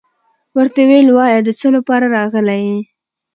ورته 0.57 0.77
يې 0.81 0.85
ويل 0.89 1.09
وايه 1.17 1.39
دڅه 1.47 1.67
لپاره 1.75 2.05
راغلى 2.15 2.55
يي. 2.67 2.79